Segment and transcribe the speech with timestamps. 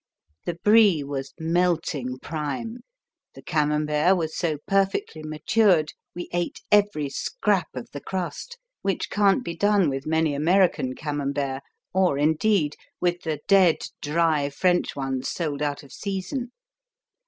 [0.45, 2.77] The Brie was melting prime,
[3.35, 9.43] the Camembert was so perfectly matured we ate every scrap of the crust, which can't
[9.43, 11.61] be done with many American "Camemberts"
[11.93, 16.51] or, indeed, with the dead, dry French ones sold out of season.